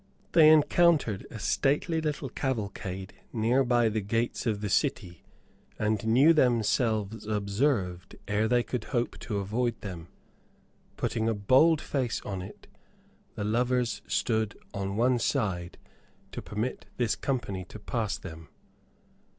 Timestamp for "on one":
14.73-15.19